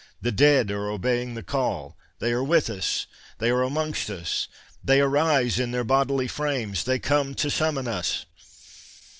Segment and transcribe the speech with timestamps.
[0.19, 5.83] The dead are obeying the call—they are with us—they are amongst us—they arise in their
[5.83, 8.25] bodily frames—they come to summon us!"